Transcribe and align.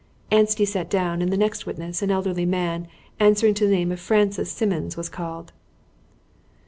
Anstey 0.31 0.65
sat 0.65 0.89
down, 0.89 1.21
and 1.21 1.31
the 1.31 1.37
next 1.37 1.67
witness, 1.67 2.01
an 2.01 2.09
elderly 2.09 2.43
man, 2.43 2.87
answering 3.19 3.53
to 3.53 3.65
the 3.65 3.71
name 3.75 3.91
of 3.91 3.99
Francis 3.99 4.51
Simmons, 4.51 4.97
was 4.97 5.09
called. 5.09 5.51